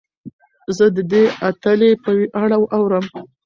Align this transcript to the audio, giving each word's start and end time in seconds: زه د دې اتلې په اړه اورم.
زه 0.77 0.85
د 0.95 0.99
دې 1.11 1.23
اتلې 1.49 1.91
په 2.03 2.11
اړه 2.43 2.57
اورم. 2.75 3.05